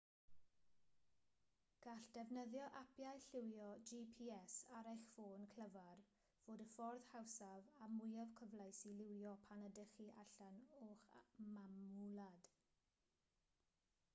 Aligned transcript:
gall 1.85 2.05
defnyddio 2.15 2.63
apiau 2.79 3.19
llywio 3.25 3.67
gps 3.89 4.55
ar 4.77 4.89
eich 4.93 5.03
ffôn 5.11 5.45
clyfar 5.51 6.01
fod 6.45 6.63
y 6.67 6.67
ffordd 6.71 7.05
hawsaf 7.11 7.69
a 7.89 7.91
mwyaf 7.99 8.33
cyfleus 8.41 8.81
i 8.93 8.97
lywio 9.03 9.37
pan 9.45 9.69
ydych 9.69 9.95
chi 9.99 10.11
allan 10.25 10.59
o'ch 10.89 11.07
mamwlad 11.53 12.51